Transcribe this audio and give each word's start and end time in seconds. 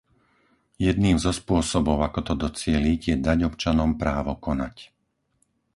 Jedným 0.87 1.17
zo 1.25 1.29
spôsobov, 1.39 1.97
ako 2.07 2.19
to 2.33 2.33
docieliť, 2.45 3.01
je 3.11 3.15
dať 3.27 3.39
občanom 3.49 3.91
právo 4.01 4.33
konať. 4.45 4.75